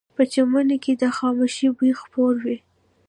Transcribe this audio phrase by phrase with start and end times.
[0.15, 2.57] په چمنونو کې د خاموشۍ بوی خپور وي